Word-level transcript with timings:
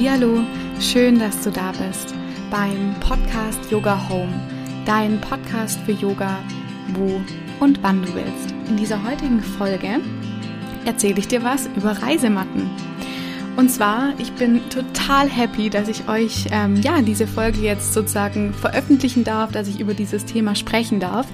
Hallihallo, 0.00 0.40
schön, 0.80 1.18
dass 1.18 1.42
du 1.42 1.50
da 1.50 1.72
bist 1.72 2.14
beim 2.50 2.94
Podcast 3.00 3.70
Yoga 3.70 4.08
Home, 4.08 4.32
dein 4.86 5.20
Podcast 5.20 5.78
für 5.80 5.92
Yoga, 5.92 6.38
wo 6.94 7.20
und 7.62 7.82
wann 7.82 8.00
du 8.00 8.14
willst. 8.14 8.54
In 8.70 8.78
dieser 8.78 9.04
heutigen 9.04 9.42
Folge 9.42 10.00
erzähle 10.86 11.18
ich 11.18 11.28
dir 11.28 11.44
was 11.44 11.68
über 11.76 11.90
Reisematten. 11.90 12.70
Und 13.58 13.68
zwar, 13.68 14.14
ich 14.16 14.32
bin 14.32 14.62
total 14.70 15.28
happy, 15.28 15.68
dass 15.68 15.86
ich 15.86 16.08
euch 16.08 16.46
ähm, 16.50 16.76
ja 16.76 17.02
diese 17.02 17.26
Folge 17.26 17.60
jetzt 17.60 17.92
sozusagen 17.92 18.54
veröffentlichen 18.54 19.22
darf, 19.22 19.52
dass 19.52 19.68
ich 19.68 19.80
über 19.80 19.92
dieses 19.92 20.24
Thema 20.24 20.54
sprechen 20.54 20.98
darf. 20.98 21.26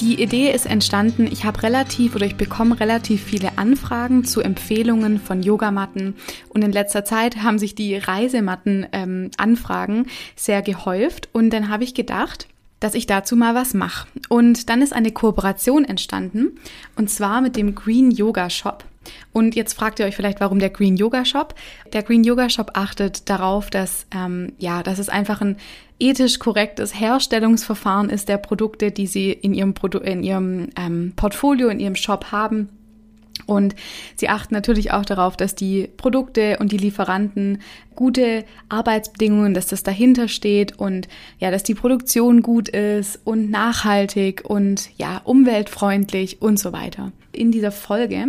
Die 0.00 0.22
Idee 0.22 0.50
ist 0.50 0.64
entstanden, 0.64 1.28
ich 1.30 1.44
habe 1.44 1.62
relativ 1.62 2.14
oder 2.14 2.24
ich 2.24 2.36
bekomme 2.36 2.80
relativ 2.80 3.22
viele 3.22 3.58
Anfragen 3.58 4.24
zu 4.24 4.40
Empfehlungen 4.40 5.20
von 5.20 5.42
Yogamatten 5.42 6.14
und 6.48 6.64
in 6.64 6.72
letzter 6.72 7.04
Zeit 7.04 7.42
haben 7.42 7.58
sich 7.58 7.74
die 7.74 7.96
Reisematten-Anfragen 7.96 9.96
ähm, 9.96 10.06
sehr 10.36 10.62
gehäuft 10.62 11.28
und 11.32 11.50
dann 11.50 11.68
habe 11.68 11.84
ich 11.84 11.92
gedacht, 11.92 12.48
dass 12.80 12.94
ich 12.94 13.04
dazu 13.04 13.36
mal 13.36 13.54
was 13.54 13.74
mache. 13.74 14.08
Und 14.30 14.70
dann 14.70 14.80
ist 14.80 14.94
eine 14.94 15.10
Kooperation 15.10 15.84
entstanden 15.84 16.52
und 16.96 17.10
zwar 17.10 17.42
mit 17.42 17.56
dem 17.56 17.74
Green 17.74 18.10
Yoga 18.10 18.48
Shop. 18.48 18.84
Und 19.32 19.54
jetzt 19.54 19.74
fragt 19.74 19.98
ihr 19.98 20.06
euch 20.06 20.16
vielleicht, 20.16 20.40
warum 20.40 20.60
der 20.60 20.70
Green 20.70 20.96
Yoga 20.96 21.26
Shop? 21.26 21.54
Der 21.92 22.02
Green 22.02 22.24
Yoga 22.24 22.48
Shop 22.48 22.70
achtet 22.74 23.28
darauf, 23.28 23.68
dass 23.68 24.06
ähm, 24.14 24.54
ja, 24.58 24.82
dass 24.82 24.98
es 24.98 25.10
einfach 25.10 25.42
ein 25.42 25.56
ethisch 26.00 26.38
korrektes 26.38 26.98
Herstellungsverfahren 26.98 28.10
ist 28.10 28.28
der 28.28 28.38
Produkte, 28.38 28.90
die 28.90 29.06
sie 29.06 29.30
in 29.30 29.54
ihrem, 29.54 29.74
Produ 29.74 29.98
in 29.98 30.22
ihrem 30.22 30.68
ähm, 30.76 31.12
Portfolio, 31.14 31.68
in 31.68 31.78
ihrem 31.78 31.96
Shop 31.96 32.32
haben. 32.32 32.70
Und 33.46 33.74
sie 34.16 34.28
achten 34.28 34.54
natürlich 34.54 34.92
auch 34.92 35.04
darauf, 35.04 35.36
dass 35.36 35.54
die 35.54 35.88
Produkte 35.96 36.58
und 36.60 36.72
die 36.72 36.76
Lieferanten 36.76 37.60
gute 37.94 38.44
Arbeitsbedingungen, 38.68 39.54
dass 39.54 39.66
das 39.66 39.82
dahinter 39.82 40.28
steht 40.28 40.78
und 40.78 41.08
ja, 41.38 41.50
dass 41.50 41.62
die 41.62 41.74
Produktion 41.74 42.42
gut 42.42 42.68
ist 42.68 43.20
und 43.24 43.50
nachhaltig 43.50 44.42
und 44.44 44.90
ja, 44.98 45.20
umweltfreundlich 45.24 46.40
und 46.40 46.58
so 46.58 46.72
weiter. 46.72 47.12
In 47.32 47.50
dieser 47.50 47.72
Folge 47.72 48.28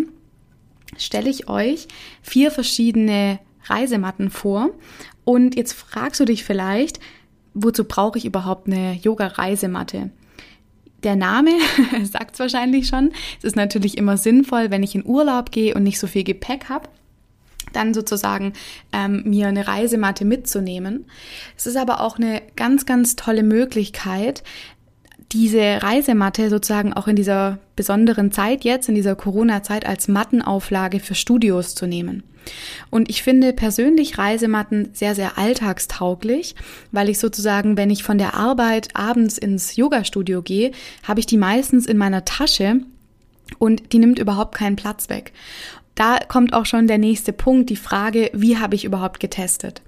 stelle 0.97 1.29
ich 1.29 1.47
euch 1.47 1.87
vier 2.21 2.51
verschiedene 2.51 3.39
Reisematten 3.65 4.29
vor 4.29 4.71
und 5.23 5.55
jetzt 5.55 5.73
fragst 5.73 6.19
du 6.19 6.25
dich 6.25 6.43
vielleicht, 6.43 6.99
wozu 7.53 7.83
brauche 7.83 8.17
ich 8.17 8.25
überhaupt 8.25 8.67
eine 8.67 8.93
Yoga-Reisematte? 8.93 10.11
Der 11.03 11.15
Name 11.15 11.51
sagt 12.03 12.35
es 12.35 12.39
wahrscheinlich 12.39 12.87
schon. 12.87 13.11
Es 13.39 13.43
ist 13.43 13.55
natürlich 13.55 13.97
immer 13.97 14.17
sinnvoll, 14.17 14.69
wenn 14.69 14.83
ich 14.83 14.95
in 14.95 15.05
Urlaub 15.05 15.51
gehe 15.51 15.73
und 15.73 15.83
nicht 15.83 15.99
so 15.99 16.07
viel 16.07 16.23
Gepäck 16.23 16.69
habe, 16.69 16.89
dann 17.73 17.93
sozusagen 17.93 18.53
ähm, 18.91 19.23
mir 19.25 19.47
eine 19.47 19.67
Reisematte 19.67 20.25
mitzunehmen. 20.25 21.05
Es 21.57 21.65
ist 21.65 21.77
aber 21.77 22.01
auch 22.01 22.17
eine 22.17 22.41
ganz, 22.55 22.85
ganz 22.85 23.15
tolle 23.15 23.43
Möglichkeit, 23.43 24.43
diese 25.33 25.81
Reisematte 25.81 26.49
sozusagen 26.49 26.93
auch 26.93 27.07
in 27.07 27.15
dieser 27.15 27.57
besonderen 27.75 28.31
Zeit 28.31 28.63
jetzt, 28.63 28.89
in 28.89 28.95
dieser 28.95 29.15
Corona-Zeit 29.15 29.85
als 29.85 30.07
Mattenauflage 30.07 30.99
für 30.99 31.15
Studios 31.15 31.75
zu 31.75 31.87
nehmen. 31.87 32.23
Und 32.89 33.09
ich 33.09 33.23
finde 33.23 33.53
persönlich 33.53 34.17
Reisematten 34.17 34.89
sehr, 34.93 35.15
sehr 35.15 35.37
alltagstauglich, 35.37 36.55
weil 36.91 37.09
ich 37.09 37.19
sozusagen, 37.19 37.77
wenn 37.77 37.89
ich 37.89 38.03
von 38.03 38.17
der 38.17 38.33
Arbeit 38.33 38.89
abends 38.93 39.37
ins 39.37 39.75
Yoga-Studio 39.75 40.41
gehe, 40.41 40.71
habe 41.03 41.19
ich 41.19 41.25
die 41.25 41.37
meistens 41.37 41.85
in 41.85 41.97
meiner 41.97 42.25
Tasche 42.25 42.81
und 43.59 43.93
die 43.93 43.99
nimmt 43.99 44.19
überhaupt 44.19 44.55
keinen 44.55 44.75
Platz 44.75 45.09
weg. 45.09 45.33
Da 45.95 46.19
kommt 46.27 46.53
auch 46.53 46.65
schon 46.65 46.87
der 46.87 46.97
nächste 46.97 47.33
Punkt, 47.33 47.69
die 47.69 47.75
Frage, 47.75 48.31
wie 48.33 48.57
habe 48.57 48.75
ich 48.75 48.85
überhaupt 48.85 49.19
getestet? 49.19 49.81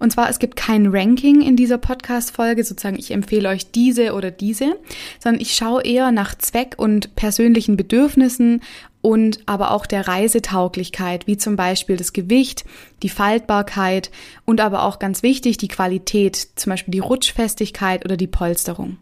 Und 0.00 0.10
zwar, 0.10 0.30
es 0.30 0.38
gibt 0.38 0.56
kein 0.56 0.88
Ranking 0.88 1.42
in 1.42 1.56
dieser 1.56 1.78
Podcast-Folge, 1.78 2.64
sozusagen, 2.64 2.98
ich 2.98 3.12
empfehle 3.12 3.50
euch 3.50 3.70
diese 3.70 4.14
oder 4.14 4.30
diese, 4.30 4.76
sondern 5.22 5.42
ich 5.42 5.54
schaue 5.54 5.84
eher 5.84 6.10
nach 6.10 6.36
Zweck 6.36 6.74
und 6.78 7.14
persönlichen 7.14 7.76
Bedürfnissen 7.76 8.62
und 9.02 9.40
aber 9.44 9.70
auch 9.70 9.84
der 9.84 10.08
Reisetauglichkeit, 10.08 11.26
wie 11.26 11.36
zum 11.36 11.54
Beispiel 11.54 11.98
das 11.98 12.14
Gewicht, 12.14 12.64
die 13.02 13.10
Faltbarkeit 13.10 14.10
und 14.46 14.60
aber 14.60 14.84
auch 14.84 14.98
ganz 14.98 15.22
wichtig 15.22 15.58
die 15.58 15.68
Qualität, 15.68 16.48
zum 16.56 16.70
Beispiel 16.70 16.92
die 16.92 16.98
Rutschfestigkeit 16.98 18.04
oder 18.04 18.16
die 18.16 18.26
Polsterung. 18.26 18.96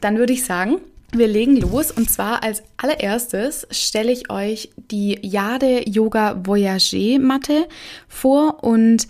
Dann 0.00 0.18
würde 0.18 0.32
ich 0.32 0.44
sagen, 0.44 0.76
wir 1.12 1.26
legen 1.26 1.56
los 1.56 1.90
und 1.90 2.10
zwar 2.10 2.44
als 2.44 2.62
allererstes 2.76 3.66
stelle 3.70 4.12
ich 4.12 4.30
euch 4.30 4.70
die 4.76 5.18
Jade 5.22 5.88
Yoga 5.88 6.42
Voyager 6.44 7.18
Matte 7.18 7.66
vor 8.08 8.62
und 8.62 9.08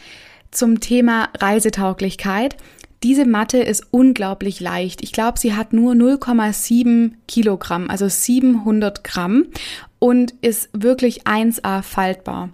zum 0.51 0.81
Thema 0.81 1.29
Reisetauglichkeit. 1.39 2.57
Diese 3.03 3.27
Matte 3.27 3.59
ist 3.59 3.87
unglaublich 3.91 4.61
leicht. 4.61 5.03
Ich 5.03 5.13
glaube, 5.13 5.39
sie 5.39 5.55
hat 5.55 5.73
nur 5.73 5.95
0,7 5.95 7.13
Kilogramm, 7.29 7.89
also 7.91 8.09
700 8.09 9.05
Gramm 9.05 9.47
und 9.99 10.35
ist 10.41 10.69
wirklich 10.73 11.25
1A 11.25 11.83
faltbar. 11.83 12.51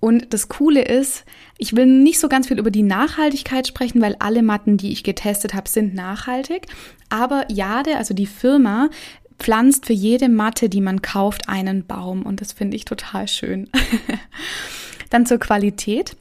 Und 0.00 0.32
das 0.32 0.48
Coole 0.48 0.82
ist, 0.82 1.24
ich 1.58 1.76
will 1.76 1.86
nicht 1.86 2.18
so 2.18 2.28
ganz 2.28 2.48
viel 2.48 2.58
über 2.58 2.72
die 2.72 2.82
Nachhaltigkeit 2.82 3.68
sprechen, 3.68 4.00
weil 4.00 4.16
alle 4.18 4.42
Matten, 4.42 4.76
die 4.76 4.90
ich 4.90 5.04
getestet 5.04 5.54
habe, 5.54 5.68
sind 5.68 5.94
nachhaltig. 5.94 6.66
Aber 7.08 7.44
Jade, 7.48 7.98
also 7.98 8.14
die 8.14 8.26
Firma, 8.26 8.90
pflanzt 9.38 9.86
für 9.86 9.92
jede 9.92 10.28
Matte, 10.28 10.68
die 10.68 10.80
man 10.80 11.02
kauft, 11.02 11.48
einen 11.48 11.86
Baum. 11.86 12.22
Und 12.22 12.40
das 12.40 12.52
finde 12.52 12.76
ich 12.76 12.84
total 12.84 13.28
schön. 13.28 13.68
Dann 15.10 15.26
zur 15.26 15.38
Qualität. 15.38 16.16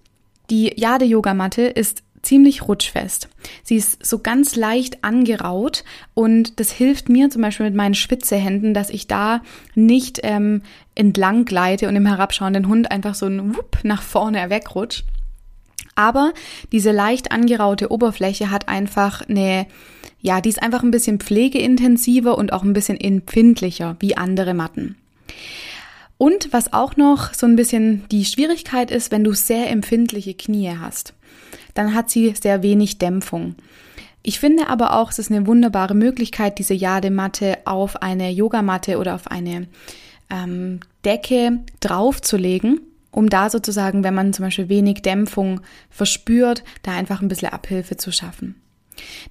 Die 0.51 0.73
Jade-Yogamatte 0.75 1.61
ist 1.61 2.03
ziemlich 2.21 2.67
rutschfest. 2.67 3.29
Sie 3.63 3.77
ist 3.77 4.05
so 4.05 4.19
ganz 4.19 4.57
leicht 4.57 5.03
angeraut 5.03 5.85
und 6.13 6.59
das 6.59 6.71
hilft 6.71 7.07
mir 7.07 7.29
zum 7.29 7.41
Beispiel 7.41 7.65
mit 7.65 7.75
meinen 7.75 7.95
Spitzehänden, 7.95 8.73
dass 8.73 8.89
ich 8.89 9.07
da 9.07 9.41
nicht 9.75 10.19
ähm, 10.23 10.61
entlang 10.93 11.45
gleite 11.45 11.87
und 11.87 11.95
im 11.95 12.05
herabschauenden 12.05 12.67
Hund 12.67 12.91
einfach 12.91 13.15
so 13.15 13.27
ein 13.27 13.55
Wupp 13.55 13.79
nach 13.83 14.01
vorne 14.01 14.49
wegrutscht. 14.49 15.05
Aber 15.95 16.33
diese 16.73 16.91
leicht 16.91 17.31
angeraute 17.31 17.89
Oberfläche 17.89 18.51
hat 18.51 18.67
einfach 18.67 19.27
eine, 19.27 19.67
ja, 20.19 20.41
die 20.41 20.49
ist 20.49 20.61
einfach 20.61 20.83
ein 20.83 20.91
bisschen 20.91 21.19
pflegeintensiver 21.19 22.37
und 22.37 22.51
auch 22.51 22.63
ein 22.63 22.73
bisschen 22.73 22.99
empfindlicher 22.99 23.95
wie 23.99 24.17
andere 24.17 24.53
Matten. 24.53 24.97
Und 26.21 26.53
was 26.53 26.71
auch 26.71 26.97
noch 26.97 27.33
so 27.33 27.47
ein 27.47 27.55
bisschen 27.55 28.07
die 28.11 28.25
Schwierigkeit 28.25 28.91
ist, 28.91 29.09
wenn 29.09 29.23
du 29.23 29.33
sehr 29.33 29.71
empfindliche 29.71 30.35
Knie 30.35 30.77
hast, 30.79 31.15
dann 31.73 31.95
hat 31.95 32.11
sie 32.11 32.35
sehr 32.39 32.61
wenig 32.61 32.99
Dämpfung. 32.99 33.55
Ich 34.21 34.39
finde 34.39 34.67
aber 34.67 34.93
auch, 34.97 35.09
es 35.09 35.17
ist 35.17 35.31
eine 35.31 35.47
wunderbare 35.47 35.95
Möglichkeit, 35.95 36.59
diese 36.59 36.75
Jadematte 36.75 37.57
auf 37.65 38.03
eine 38.03 38.29
Yogamatte 38.29 38.99
oder 38.99 39.15
auf 39.15 39.31
eine 39.31 39.67
ähm, 40.29 40.81
Decke 41.03 41.61
draufzulegen, 41.79 42.81
um 43.09 43.27
da 43.27 43.49
sozusagen, 43.49 44.03
wenn 44.03 44.13
man 44.13 44.31
zum 44.31 44.45
Beispiel 44.45 44.69
wenig 44.69 45.01
Dämpfung 45.01 45.61
verspürt, 45.89 46.63
da 46.83 46.91
einfach 46.91 47.23
ein 47.23 47.29
bisschen 47.29 47.51
Abhilfe 47.51 47.97
zu 47.97 48.11
schaffen. 48.11 48.61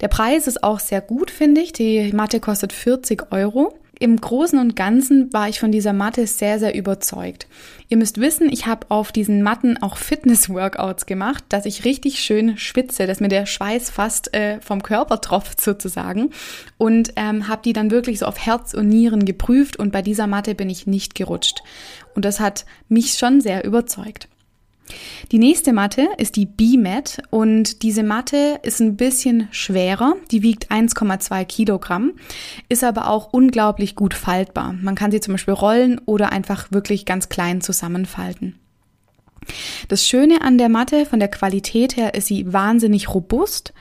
Der 0.00 0.08
Preis 0.08 0.48
ist 0.48 0.64
auch 0.64 0.80
sehr 0.80 1.02
gut, 1.02 1.30
finde 1.30 1.60
ich. 1.60 1.72
Die 1.72 2.12
Matte 2.12 2.40
kostet 2.40 2.72
40 2.72 3.30
Euro 3.30 3.78
im 4.00 4.18
Großen 4.18 4.58
und 4.58 4.76
Ganzen 4.76 5.30
war 5.30 5.50
ich 5.50 5.60
von 5.60 5.70
dieser 5.70 5.92
Matte 5.92 6.26
sehr, 6.26 6.58
sehr 6.58 6.74
überzeugt. 6.74 7.46
Ihr 7.90 7.98
müsst 7.98 8.18
wissen, 8.18 8.50
ich 8.50 8.66
habe 8.66 8.86
auf 8.88 9.12
diesen 9.12 9.42
Matten 9.42 9.76
auch 9.82 9.98
Fitness-Workouts 9.98 11.04
gemacht, 11.04 11.44
dass 11.50 11.66
ich 11.66 11.84
richtig 11.84 12.20
schön 12.20 12.56
schwitze, 12.56 13.06
dass 13.06 13.20
mir 13.20 13.28
der 13.28 13.44
Schweiß 13.44 13.90
fast 13.90 14.32
äh, 14.32 14.58
vom 14.62 14.82
Körper 14.82 15.20
tropft 15.20 15.60
sozusagen 15.60 16.30
und 16.78 17.12
ähm, 17.16 17.46
habe 17.46 17.60
die 17.62 17.74
dann 17.74 17.90
wirklich 17.90 18.20
so 18.20 18.26
auf 18.26 18.38
Herz 18.38 18.72
und 18.72 18.88
Nieren 18.88 19.26
geprüft 19.26 19.76
und 19.76 19.92
bei 19.92 20.00
dieser 20.00 20.26
Matte 20.26 20.54
bin 20.54 20.70
ich 20.70 20.86
nicht 20.86 21.14
gerutscht. 21.14 21.62
Und 22.14 22.24
das 22.24 22.40
hat 22.40 22.64
mich 22.88 23.18
schon 23.18 23.42
sehr 23.42 23.64
überzeugt. 23.64 24.28
Die 25.32 25.38
nächste 25.38 25.72
Matte 25.72 26.08
ist 26.18 26.36
die 26.36 26.46
B-Mat 26.46 27.22
und 27.30 27.82
diese 27.82 28.02
Matte 28.02 28.60
ist 28.62 28.80
ein 28.80 28.96
bisschen 28.96 29.48
schwerer. 29.50 30.14
Die 30.30 30.42
wiegt 30.42 30.70
1,2 30.70 31.44
Kilogramm, 31.44 32.12
ist 32.68 32.84
aber 32.84 33.08
auch 33.08 33.32
unglaublich 33.32 33.94
gut 33.94 34.14
faltbar. 34.14 34.74
Man 34.80 34.94
kann 34.94 35.10
sie 35.10 35.20
zum 35.20 35.34
Beispiel 35.34 35.54
rollen 35.54 36.00
oder 36.06 36.32
einfach 36.32 36.72
wirklich 36.72 37.04
ganz 37.04 37.28
klein 37.28 37.60
zusammenfalten. 37.60 38.60
Das 39.88 40.06
Schöne 40.06 40.42
an 40.42 40.58
der 40.58 40.68
Matte 40.68 41.06
von 41.06 41.18
der 41.18 41.28
Qualität 41.28 41.96
her 41.96 42.14
ist 42.14 42.26
sie 42.26 42.52
wahnsinnig 42.52 43.12
robust. 43.12 43.72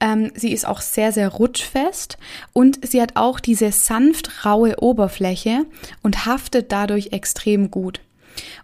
Ähm, 0.00 0.30
sie 0.34 0.52
ist 0.52 0.66
auch 0.66 0.80
sehr, 0.80 1.12
sehr 1.12 1.28
rutschfest 1.28 2.16
und 2.52 2.86
sie 2.86 3.02
hat 3.02 3.16
auch 3.16 3.40
diese 3.40 3.72
sanft 3.72 4.44
raue 4.44 4.80
Oberfläche 4.80 5.66
und 6.02 6.26
haftet 6.26 6.72
dadurch 6.72 7.08
extrem 7.12 7.70
gut. 7.70 8.00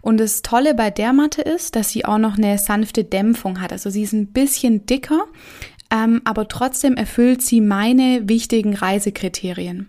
Und 0.01 0.19
das 0.19 0.41
Tolle 0.41 0.73
bei 0.75 0.89
der 0.89 1.13
Matte 1.13 1.41
ist, 1.41 1.75
dass 1.75 1.89
sie 1.89 2.05
auch 2.05 2.17
noch 2.17 2.37
eine 2.37 2.57
sanfte 2.57 3.03
Dämpfung 3.03 3.61
hat. 3.61 3.71
Also 3.71 3.89
sie 3.89 4.03
ist 4.03 4.13
ein 4.13 4.27
bisschen 4.27 4.85
dicker, 4.85 5.25
ähm, 5.91 6.21
aber 6.25 6.47
trotzdem 6.47 6.95
erfüllt 6.95 7.41
sie 7.41 7.61
meine 7.61 8.27
wichtigen 8.27 8.75
Reisekriterien. 8.75 9.87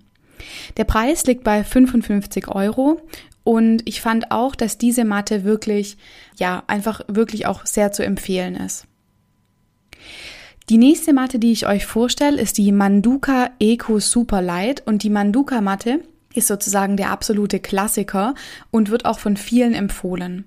Der 0.76 0.84
Preis 0.84 1.26
liegt 1.26 1.44
bei 1.44 1.64
55 1.64 2.48
Euro 2.48 3.00
und 3.44 3.82
ich 3.86 4.00
fand 4.00 4.30
auch, 4.30 4.54
dass 4.54 4.78
diese 4.78 5.04
Matte 5.04 5.44
wirklich, 5.44 5.96
ja, 6.36 6.62
einfach 6.66 7.00
wirklich 7.08 7.46
auch 7.46 7.66
sehr 7.66 7.92
zu 7.92 8.04
empfehlen 8.04 8.54
ist. 8.54 8.86
Die 10.68 10.76
nächste 10.76 11.14
Matte, 11.14 11.38
die 11.38 11.52
ich 11.52 11.66
euch 11.66 11.86
vorstelle, 11.86 12.38
ist 12.38 12.58
die 12.58 12.72
Manduka 12.72 13.50
Eco 13.58 14.00
Super 14.00 14.42
Light 14.42 14.86
und 14.86 15.02
die 15.02 15.08
Manduka 15.08 15.62
Matte 15.62 16.00
ist 16.38 16.48
sozusagen 16.48 16.96
der 16.96 17.10
absolute 17.10 17.60
Klassiker 17.60 18.34
und 18.70 18.90
wird 18.90 19.04
auch 19.04 19.18
von 19.18 19.36
vielen 19.36 19.74
empfohlen. 19.74 20.44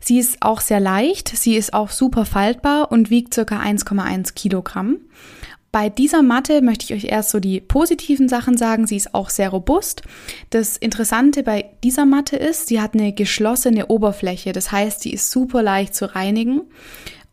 Sie 0.00 0.18
ist 0.18 0.38
auch 0.40 0.60
sehr 0.60 0.80
leicht, 0.80 1.28
sie 1.28 1.56
ist 1.56 1.74
auch 1.74 1.90
super 1.90 2.24
faltbar 2.24 2.92
und 2.92 3.10
wiegt 3.10 3.34
circa 3.34 3.60
1,1 3.60 4.34
Kilogramm. 4.34 4.98
Bei 5.70 5.90
dieser 5.90 6.22
Matte 6.22 6.62
möchte 6.62 6.86
ich 6.86 6.94
euch 6.94 7.12
erst 7.12 7.30
so 7.30 7.40
die 7.40 7.60
positiven 7.60 8.28
Sachen 8.28 8.56
sagen. 8.56 8.86
Sie 8.86 8.96
ist 8.96 9.14
auch 9.14 9.28
sehr 9.28 9.50
robust. 9.50 10.02
Das 10.48 10.78
Interessante 10.78 11.42
bei 11.42 11.66
dieser 11.84 12.06
Matte 12.06 12.36
ist, 12.36 12.68
sie 12.68 12.80
hat 12.80 12.94
eine 12.94 13.12
geschlossene 13.12 13.86
Oberfläche. 13.88 14.52
Das 14.52 14.72
heißt, 14.72 15.02
sie 15.02 15.12
ist 15.12 15.30
super 15.30 15.62
leicht 15.62 15.94
zu 15.94 16.14
reinigen 16.14 16.62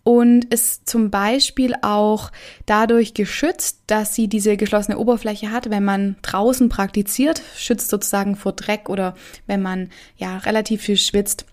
und 0.05 0.45
ist 0.53 0.87
zum 0.87 1.09
Beispiel 1.09 1.73
auch 1.81 2.31
dadurch 2.67 3.15
geschützt, 3.15 3.79
dass 3.87 4.13
sie 4.13 4.27
diese 4.27 4.55
geschlossene 4.55 4.99
Oberfläche 4.99 5.49
hat, 5.49 5.71
wenn 5.71 5.83
man 5.83 6.15
draußen 6.21 6.69
praktiziert, 6.69 7.41
schützt 7.57 7.89
sozusagen 7.89 8.35
vor 8.35 8.53
Dreck 8.53 8.87
oder 8.87 9.15
wenn 9.47 9.63
man 9.63 9.89
ja 10.15 10.37
relativ 10.37 10.83
viel 10.83 10.97
schwitzt, 10.97 11.47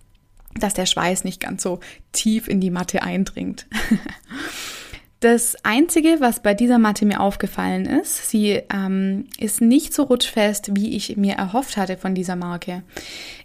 dass 0.55 0.75
der 0.75 0.85
Schweiß 0.85 1.25
nicht 1.25 1.41
ganz 1.41 1.63
so 1.63 1.81
tief 2.13 2.47
in 2.47 2.61
die 2.61 2.71
Matte 2.71 3.03
eindringt. 3.03 3.67
Das 5.23 5.55
Einzige, 5.63 6.17
was 6.19 6.41
bei 6.41 6.53
dieser 6.53 6.81
Matte 6.81 7.07
mir 7.07 7.21
aufgefallen 7.21 7.87
ist, 7.87 8.29
sie 8.29 8.61
ähm, 8.75 9.27
ist 9.39 9.61
nicht 9.61 9.95
so 9.95 10.03
rutschfest, 10.03 10.75
wie 10.75 10.97
ich 10.97 11.17
mir 11.17 11.35
erhofft 11.35 11.77
hatte 11.77 11.97
von 11.97 12.17
dieser 12.17 12.35
Marke. 12.35 12.83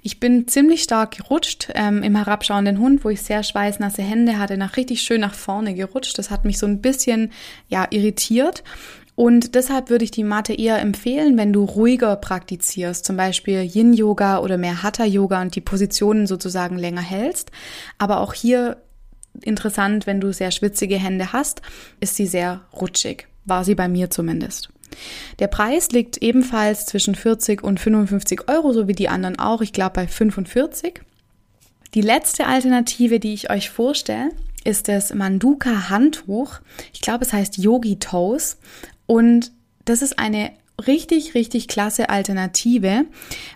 Ich 0.02 0.20
bin 0.20 0.48
ziemlich 0.48 0.82
stark 0.82 1.18
gerutscht 1.18 1.70
ähm, 1.76 2.02
im 2.02 2.16
herabschauenden 2.16 2.80
Hund, 2.80 3.06
wo 3.06 3.10
ich 3.10 3.22
sehr 3.22 3.44
schweißnasse 3.44 4.02
Hände 4.02 4.40
hatte, 4.40 4.58
nach 4.58 4.76
richtig 4.76 5.04
schön 5.04 5.22
nach 5.22 5.36
vorne 5.36 5.76
gerutscht. 5.76 6.18
Das 6.18 6.32
hat 6.32 6.46
mich 6.46 6.58
so 6.58 6.66
ein 6.66 6.82
bisschen 6.82 7.32
ja 7.70 7.86
irritiert. 7.92 8.64
Und 9.14 9.54
deshalb 9.54 9.92
würde 9.92 10.04
ich 10.04 10.12
die 10.12 10.24
Matte 10.24 10.54
eher 10.54 10.82
empfehlen, 10.82 11.38
wenn 11.38 11.54
du 11.54 11.64
ruhiger 11.64 12.16
praktizierst, 12.16 13.06
zum 13.06 13.18
Beispiel 13.18 13.62
Yin-Yoga 13.62 14.40
oder 14.40 14.58
mehr 14.58 14.82
Hatha-Yoga 14.82 15.44
und 15.44 15.56
die 15.56 15.62
Positionen 15.62 16.26
sozusagen 16.26 16.80
länger 16.80 17.02
hältst. 17.02 17.52
Aber 18.00 18.22
auch 18.22 18.34
hier 18.34 18.78
interessant, 19.42 20.08
wenn 20.08 20.22
du 20.22 20.32
sehr 20.34 20.52
schwitzige 20.52 20.98
Hände 20.98 21.34
hast, 21.34 21.62
ist 22.00 22.16
sie 22.16 22.28
sehr 22.28 22.62
rutschig. 22.74 23.28
War 23.46 23.64
sie 23.64 23.76
bei 23.76 23.88
mir 23.88 24.10
zumindest. 24.10 24.70
Der 25.40 25.48
Preis 25.48 25.92
liegt 25.92 26.18
ebenfalls 26.18 26.86
zwischen 26.86 27.16
40 27.16 27.64
und 27.64 27.80
55 27.80 28.50
Euro, 28.50 28.74
so 28.74 28.88
wie 28.88 28.94
die 28.94 29.10
anderen 29.10 29.40
auch. 29.40 29.62
Ich 29.62 29.74
glaube 29.74 29.94
bei 29.94 30.08
45. 30.08 31.02
Die 31.94 32.02
letzte 32.02 32.48
Alternative, 32.48 33.20
die 33.20 33.34
ich 33.34 33.50
euch 33.50 33.70
vorstelle, 33.70 34.32
ist 34.64 34.88
das 34.88 35.14
Manduka 35.14 35.90
Handtuch. 35.90 36.60
Ich 36.94 37.02
glaube, 37.02 37.24
es 37.24 37.34
heißt 37.34 37.58
Yogi 37.58 38.00
Toes. 38.00 38.58
Und 39.06 39.52
das 39.86 40.02
ist 40.02 40.20
eine 40.20 40.52
richtig, 40.86 41.34
richtig 41.34 41.68
klasse 41.68 42.10
Alternative, 42.10 43.06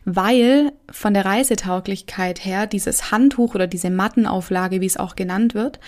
weil 0.06 0.72
von 0.90 1.14
der 1.14 1.26
Reisetauglichkeit 1.26 2.44
her 2.44 2.66
dieses 2.66 3.12
Handtuch 3.12 3.54
oder 3.54 3.68
diese 3.68 3.90
Mattenauflage, 3.90 4.82
wie 4.82 4.88
es 4.88 4.98
auch 4.98 5.16
genannt 5.16 5.54
wird, 5.54 5.80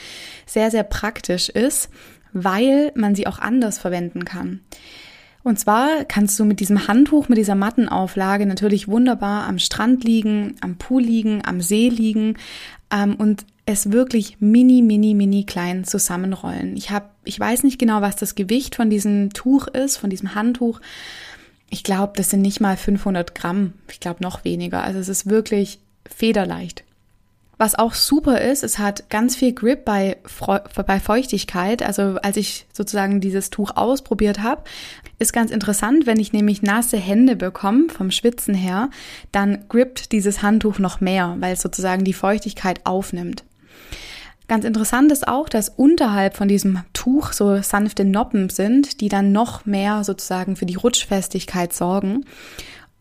sehr, 0.45 0.69
sehr 0.69 0.83
praktisch 0.83 1.49
ist, 1.49 1.89
weil 2.33 2.91
man 2.95 3.15
sie 3.15 3.27
auch 3.27 3.39
anders 3.39 3.77
verwenden 3.79 4.25
kann. 4.25 4.61
Und 5.43 5.59
zwar 5.59 6.05
kannst 6.05 6.39
du 6.39 6.45
mit 6.45 6.61
diesem 6.61 6.87
Handtuch, 6.87 7.27
mit 7.27 7.37
dieser 7.37 7.55
Mattenauflage 7.55 8.45
natürlich 8.45 8.87
wunderbar 8.87 9.45
am 9.45 9.59
Strand 9.59 10.03
liegen, 10.03 10.55
am 10.61 10.77
Pool 10.77 11.03
liegen, 11.03 11.41
am 11.45 11.59
See 11.59 11.89
liegen 11.89 12.37
ähm, 12.91 13.15
und 13.15 13.45
es 13.65 13.91
wirklich 13.91 14.37
mini, 14.39 14.81
mini, 14.81 15.13
mini 15.13 15.45
klein 15.45 15.83
zusammenrollen. 15.83 16.75
Ich 16.77 16.91
habe, 16.91 17.09
ich 17.25 17.39
weiß 17.39 17.63
nicht 17.63 17.79
genau, 17.79 18.01
was 18.01 18.15
das 18.15 18.35
Gewicht 18.35 18.75
von 18.75 18.89
diesem 18.89 19.31
Tuch 19.31 19.67
ist, 19.67 19.97
von 19.97 20.09
diesem 20.09 20.35
Handtuch. 20.35 20.79
Ich 21.69 21.83
glaube, 21.83 22.13
das 22.15 22.29
sind 22.29 22.41
nicht 22.41 22.61
mal 22.61 22.77
500 22.77 23.35
Gramm. 23.35 23.73
Ich 23.89 23.99
glaube 23.99 24.23
noch 24.23 24.43
weniger. 24.43 24.83
Also 24.83 24.99
es 24.99 25.09
ist 25.09 25.29
wirklich 25.29 25.79
federleicht. 26.09 26.83
Was 27.57 27.75
auch 27.75 27.93
super 27.93 28.41
ist, 28.41 28.63
es 28.63 28.79
hat 28.79 29.09
ganz 29.09 29.35
viel 29.35 29.53
Grip 29.53 29.85
bei, 29.85 30.17
bei 30.87 30.99
Feuchtigkeit. 30.99 31.83
Also 31.83 32.17
als 32.23 32.35
ich 32.35 32.65
sozusagen 32.73 33.21
dieses 33.21 33.51
Tuch 33.51 33.75
ausprobiert 33.75 34.41
habe, 34.41 34.63
ist 35.19 35.33
ganz 35.33 35.51
interessant, 35.51 36.07
wenn 36.07 36.19
ich 36.19 36.33
nämlich 36.33 36.63
nasse 36.63 36.97
Hände 36.97 37.35
bekomme 37.35 37.89
vom 37.89 38.09
Schwitzen 38.09 38.55
her, 38.55 38.89
dann 39.31 39.65
grippt 39.69 40.11
dieses 40.11 40.41
Handtuch 40.41 40.79
noch 40.79 40.99
mehr, 40.99 41.35
weil 41.39 41.53
es 41.53 41.61
sozusagen 41.61 42.03
die 42.03 42.13
Feuchtigkeit 42.13 42.81
aufnimmt. 42.85 43.43
Ganz 44.47 44.65
interessant 44.65 45.11
ist 45.11 45.27
auch, 45.27 45.47
dass 45.47 45.69
unterhalb 45.69 46.35
von 46.35 46.47
diesem 46.47 46.79
Tuch 46.91 47.31
so 47.31 47.61
sanfte 47.61 48.03
Noppen 48.03 48.49
sind, 48.49 48.99
die 48.99 49.09
dann 49.09 49.31
noch 49.31 49.65
mehr 49.65 50.03
sozusagen 50.03 50.55
für 50.55 50.65
die 50.65 50.75
Rutschfestigkeit 50.75 51.71
sorgen. 51.71 52.25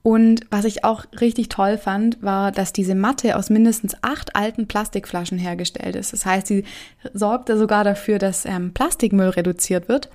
Und 0.02 0.40
was 0.50 0.64
ich 0.64 0.84
auch 0.84 1.04
richtig 1.20 1.48
toll 1.48 1.78
fand, 1.78 2.22
war, 2.22 2.50
dass 2.50 2.72
diese 2.72 2.96
Matte 2.96 3.36
aus 3.36 3.50
mindestens 3.50 3.94
acht 4.02 4.34
alten 4.34 4.66
Plastikflaschen 4.66 5.38
hergestellt 5.38 5.94
ist. 5.94 6.12
Das 6.12 6.26
heißt, 6.26 6.48
sie 6.48 6.64
sorgte 7.14 7.56
sogar 7.56 7.84
dafür, 7.84 8.18
dass 8.18 8.44
ähm, 8.44 8.74
Plastikmüll 8.74 9.28
reduziert 9.28 9.88
wird. 9.88 10.10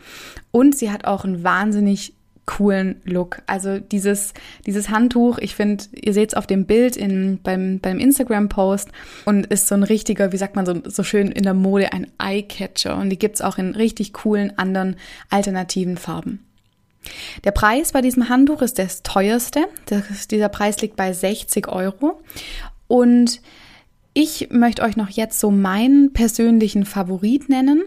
Und 0.52 0.76
sie 0.76 0.92
hat 0.92 1.06
auch 1.06 1.24
einen 1.24 1.44
wahnsinnig 1.44 2.14
coolen 2.48 3.02
Look. 3.04 3.42
Also 3.46 3.78
dieses, 3.78 4.34
dieses 4.66 4.90
Handtuch, 4.90 5.38
ich 5.38 5.54
finde, 5.54 5.84
ihr 5.94 6.14
seht 6.14 6.30
es 6.30 6.34
auf 6.34 6.48
dem 6.48 6.66
Bild 6.66 6.98
in, 6.98 7.40
beim, 7.44 7.80
beim 7.80 8.00
Instagram-Post 8.00 8.90
und 9.26 9.46
ist 9.48 9.68
so 9.68 9.76
ein 9.76 9.84
richtiger, 9.84 10.32
wie 10.32 10.38
sagt 10.38 10.56
man 10.56 10.66
so, 10.66 10.82
so 10.86 11.04
schön 11.04 11.32
in 11.32 11.44
der 11.44 11.54
Mode, 11.54 11.94
ein 11.94 12.08
Eye-Catcher. 12.18 12.98
Und 12.98 13.10
die 13.10 13.20
gibt's 13.20 13.42
auch 13.42 13.58
in 13.58 13.76
richtig 13.76 14.14
coolen 14.14 14.58
anderen 14.58 14.96
alternativen 15.30 15.98
Farben. 15.98 16.47
Der 17.44 17.52
Preis 17.52 17.92
bei 17.92 18.02
diesem 18.02 18.30
Handtuch 18.30 18.62
ist 18.62 18.80
das 18.80 19.04
teuerste. 19.04 19.66
Das, 19.86 20.28
dieser 20.28 20.50
Preis 20.50 20.82
liegt 20.82 20.96
bei 20.96 21.14
60 21.14 21.68
Euro. 21.68 22.22
Und 22.88 23.42
ich 24.14 24.50
möchte 24.50 24.82
euch 24.82 24.98
noch 24.98 25.10
jetzt 25.10 25.40
so 25.40 25.52
meinen 25.52 26.12
persönlichen 26.12 26.86
Favorit 26.86 27.50
nennen. 27.50 27.84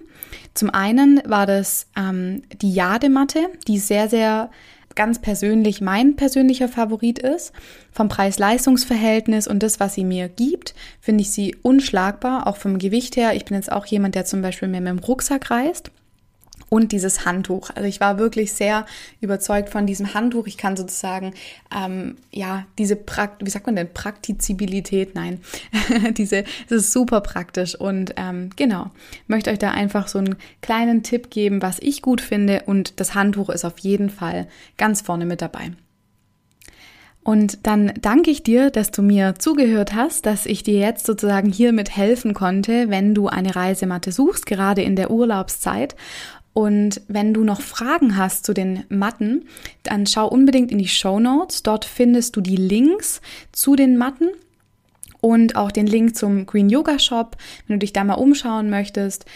Zum 0.55 0.71
einen 0.71 1.21
war 1.25 1.47
das 1.47 1.89
ähm, 1.97 2.43
die 2.63 2.73
Jadematte, 2.73 3.49
die 3.67 3.79
sehr, 3.79 4.09
sehr 4.09 4.51
ganz 4.95 5.21
persönlich 5.21 5.81
mein 5.81 6.17
persönlicher 6.17 6.69
Favorit 6.69 7.19
ist. 7.19 7.53
Vom 7.93 8.09
Preis-Leistungs-Verhältnis 8.09 9.49
und 9.49 9.63
das, 9.63 9.81
was 9.81 9.95
sie 9.95 10.05
mir 10.05 10.29
gibt, 10.29 10.75
finde 11.01 11.23
ich 11.23 11.31
sie 11.31 11.57
unschlagbar, 11.63 12.47
auch 12.47 12.57
vom 12.57 12.79
Gewicht 12.79 13.17
her. 13.17 13.35
Ich 13.35 13.45
bin 13.45 13.57
jetzt 13.57 13.73
auch 13.73 13.87
jemand, 13.87 14.15
der 14.15 14.25
zum 14.25 14.43
Beispiel 14.43 14.69
mehr 14.69 14.81
mit 14.81 14.91
dem 14.91 14.99
Rucksack 14.99 15.51
reist 15.51 15.91
und 16.69 16.93
dieses 16.93 17.25
Handtuch. 17.25 17.71
Also 17.75 17.89
ich 17.89 18.01
war 18.01 18.19
wirklich 18.19 18.53
sehr 18.53 18.87
überzeugt 19.21 19.71
von 19.71 19.87
diesem 19.87 20.15
Handtuch. 20.15 20.47
Ich 20.47 20.57
kann 20.57 20.77
sozusagen, 20.77 21.35
ähm, 21.75 22.17
ja, 22.31 22.67
diese, 22.79 22.97
Prakt 22.97 23.45
wie 23.45 23.51
sagt 23.51 23.67
man 23.67 23.77
denn, 23.77 23.93
Praktizibilität, 23.93 25.15
nein, 25.15 25.41
diese, 26.17 26.45
das 26.69 26.83
ist 26.83 26.93
super 26.93 27.21
praktisch 27.21 27.75
und 27.75 28.15
ähm, 28.17 28.51
genau, 28.57 28.91
möchte 29.27 29.51
euch 29.51 29.59
da 29.59 29.71
einfach 29.71 30.09
so 30.09 30.19
einen 30.19 30.37
kleinen 30.63 31.03
Tipp 31.03 31.31
geben, 31.31 31.63
was 31.63 31.79
ich 31.81 32.03
gut 32.03 32.21
finde 32.21 32.63
und 32.67 33.01
das 33.01 33.15
Handtuch 33.15 33.51
ist 33.51 33.65
auf 33.65 33.79
jeden 33.79 34.11
Fall 34.11 34.49
ganz 34.77 35.01
vorne 35.01 35.27
mit 35.27 35.43
dabei. 35.43 35.73
Und 37.23 37.67
dann 37.67 37.93
danke 38.01 38.31
ich 38.31 38.43
dir, 38.43 38.71
dass 38.71 38.91
du 38.91 39.03
mir 39.03 39.35
zugehört 39.39 39.95
hast, 39.95 40.25
dass 40.25 40.47
ich 40.47 40.63
dir 40.63 40.79
jetzt 40.79 41.05
sozusagen 41.05 41.53
hiermit 41.53 41.95
helfen 41.95 42.33
konnte, 42.33 42.89
wenn 42.89 43.15
du 43.15 43.29
eine 43.29 43.55
Reisematte 43.55 44.11
suchst, 44.11 44.47
gerade 44.47 44.83
in 44.83 44.97
der 44.97 45.11
Urlaubszeit. 45.11 45.97
Und 46.53 47.01
wenn 47.09 47.33
du 47.33 47.45
noch 47.45 47.61
Fragen 47.61 48.17
hast 48.17 48.45
zu 48.45 48.53
den 48.53 48.85
Matten, 48.89 49.47
dann 49.83 50.07
schau 50.07 50.27
unbedingt 50.27 50.73
in 50.73 50.79
die 50.79 50.89
Show 50.89 51.21
Notes. 51.21 51.63
Dort 51.63 51.85
findest 51.85 52.37
du 52.37 52.41
die 52.41 52.57
Links 52.57 53.21
zu 53.53 53.77
den 53.77 53.97
Matten 53.97 54.29
und 55.21 55.57
auch 55.57 55.71
den 55.71 55.87
Link 55.87 56.17
zum 56.17 56.47
Green 56.47 56.69
Yoga 56.69 56.99
Shop, 56.99 57.37
wenn 57.67 57.77
du 57.77 57.81
dich 57.81 57.93
da 57.93 58.05
mal 58.05 58.15
umschauen 58.15 58.71
möchtest. 58.71 59.27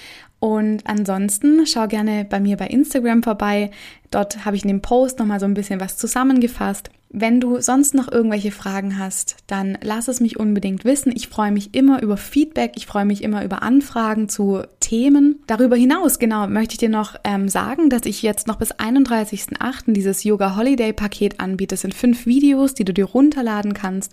Und 0.41 0.87
ansonsten 0.87 1.67
schau 1.67 1.87
gerne 1.87 2.27
bei 2.29 2.41
mir 2.41 2.57
bei 2.57 2.67
Instagram 2.67 3.23
vorbei. 3.23 3.71
Dort 4.11 4.45
habe 4.45 4.57
ich 4.57 4.63
in 4.63 4.69
dem 4.69 4.83
Post 4.83 5.19
nochmal 5.19 5.41
so 5.41 5.47
ein 5.47 5.55
bisschen 5.55 5.81
was 5.81 5.97
zusammengefasst. 5.97 6.91
Wenn 7.17 7.41
du 7.41 7.61
sonst 7.61 7.95
noch 7.95 8.11
irgendwelche 8.11 8.51
Fragen 8.51 8.99
hast, 8.99 9.37
dann 9.47 9.79
lass 9.81 10.09
es 10.09 10.19
mich 10.19 10.41
unbedingt 10.41 10.85
wissen. 10.85 11.13
Ich 11.15 11.29
freue 11.29 11.53
mich 11.53 11.73
immer 11.73 12.03
über 12.03 12.17
Feedback, 12.17 12.73
ich 12.75 12.87
freue 12.87 13.05
mich 13.05 13.23
immer 13.23 13.45
über 13.45 13.63
Anfragen 13.63 14.29
zu 14.29 14.63
Themen. 14.81 15.39
Darüber 15.47 15.77
hinaus, 15.77 16.19
genau, 16.19 16.49
möchte 16.49 16.73
ich 16.73 16.79
dir 16.79 16.89
noch 16.89 17.15
ähm, 17.23 17.49
sagen, 17.49 17.89
dass 17.89 18.05
ich 18.05 18.23
jetzt 18.23 18.49
noch 18.49 18.57
bis 18.57 18.75
31.08. 18.75 19.93
dieses 19.93 20.25
Yoga 20.25 20.57
Holiday 20.57 20.93
Paket 20.93 21.39
anbiete. 21.39 21.75
Das 21.75 21.83
sind 21.83 21.95
fünf 21.95 22.27
Videos, 22.27 22.75
die 22.75 22.85
du 22.85 22.93
dir 22.93 23.05
runterladen 23.05 23.75
kannst. 23.75 24.13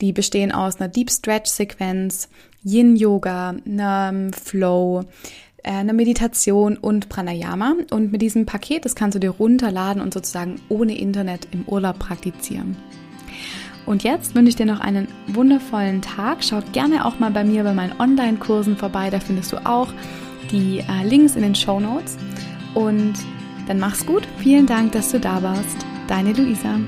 Die 0.00 0.12
bestehen 0.12 0.52
aus 0.52 0.76
einer 0.76 0.88
Deep 0.88 1.10
Stretch 1.10 1.50
Sequenz, 1.50 2.28
Yin 2.62 2.94
Yoga, 2.94 3.56
einem 3.66 4.32
Flow, 4.32 5.04
eine 5.72 5.92
Meditation 5.92 6.76
und 6.76 7.08
Pranayama. 7.08 7.74
Und 7.90 8.12
mit 8.12 8.22
diesem 8.22 8.46
Paket, 8.46 8.84
das 8.84 8.94
kannst 8.94 9.14
du 9.14 9.18
dir 9.18 9.30
runterladen 9.30 10.00
und 10.00 10.14
sozusagen 10.14 10.60
ohne 10.68 10.96
Internet 10.96 11.48
im 11.52 11.64
Urlaub 11.66 11.98
praktizieren. 11.98 12.76
Und 13.86 14.02
jetzt 14.02 14.34
wünsche 14.34 14.48
ich 14.48 14.56
dir 14.56 14.66
noch 14.66 14.80
einen 14.80 15.06
wundervollen 15.28 16.02
Tag. 16.02 16.42
Schau 16.42 16.60
gerne 16.72 17.04
auch 17.04 17.18
mal 17.18 17.30
bei 17.30 17.44
mir 17.44 17.62
bei 17.62 17.72
meinen 17.72 17.98
Online-Kursen 18.00 18.76
vorbei. 18.76 19.10
Da 19.10 19.20
findest 19.20 19.52
du 19.52 19.64
auch 19.64 19.88
die 20.50 20.80
äh, 20.80 21.06
Links 21.06 21.36
in 21.36 21.42
den 21.42 21.54
Show 21.54 21.78
Notes. 21.78 22.16
Und 22.74 23.14
dann 23.68 23.78
mach's 23.78 24.04
gut. 24.04 24.26
Vielen 24.38 24.66
Dank, 24.66 24.92
dass 24.92 25.12
du 25.12 25.20
da 25.20 25.42
warst. 25.42 25.86
Deine 26.08 26.32
Luisa. 26.32 26.80